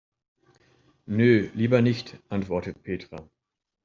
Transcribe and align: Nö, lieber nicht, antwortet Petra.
Nö, 1.05 1.51
lieber 1.53 1.83
nicht, 1.83 2.17
antwortet 2.29 2.81
Petra. 2.81 3.29